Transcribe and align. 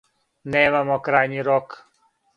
Немамо 0.55 0.97
крајњи 1.09 1.47
рок. 1.49 1.81